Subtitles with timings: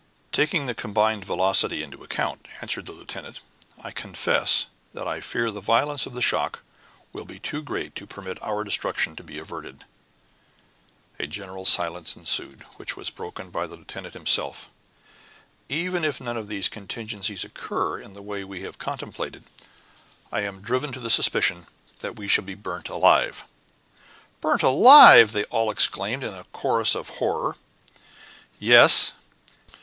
[0.31, 3.39] "Taking the combined velocity into account," answered the lieutenant,
[3.79, 6.63] "I confess that I fear the violence of the shock
[7.13, 9.85] will be too great to permit our destruction to be averted."
[11.19, 14.69] A general silence ensued, which was broken by the lieutenant himself.
[15.69, 19.43] "Even if none of these contingencies occur in the way we have contemplated,
[20.31, 21.67] I am driven to the suspicion
[21.99, 23.43] that we shall be burnt alive."
[24.41, 27.55] "Burnt alive!" they all exclaimed in a chorus of horror.
[28.57, 29.11] "Yes.